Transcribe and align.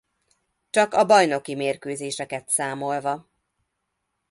Csak 0.69 0.93
a 0.93 1.05
bajnoki 1.05 1.55
mérkőzéseket 1.55 2.49
számolva. 2.49 3.29